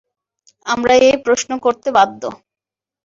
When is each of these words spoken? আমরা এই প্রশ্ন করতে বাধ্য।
আমরা 0.65 0.93
এই 1.01 1.15
প্রশ্ন 1.25 1.49
করতে 1.65 1.89
বাধ্য। 1.91 2.21